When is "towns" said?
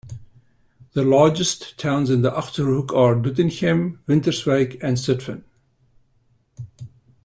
1.77-2.09